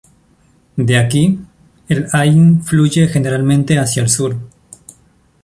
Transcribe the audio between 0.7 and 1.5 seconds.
De aquí,